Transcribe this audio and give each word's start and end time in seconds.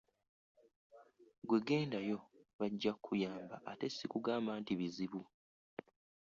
Gwe 1.47 1.59
gendayo 1.67 2.17
bajja 2.59 2.91
kukuyamba 2.95 3.55
ate 3.71 3.87
sikugamba 3.95 4.51
nti 4.61 4.73
bizibu. 4.79 5.21